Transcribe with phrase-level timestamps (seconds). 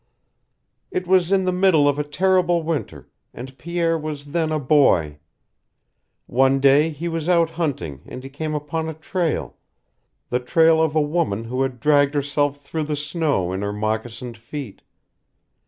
[0.89, 5.19] It was in the middle of a terrible winter, and Pierre was then a boy.
[6.25, 9.57] One day he was out hunting and he came upon a trail
[10.31, 14.37] the trail of a woman who had dragged herself through the snow in her moccasined
[14.37, 14.81] feet.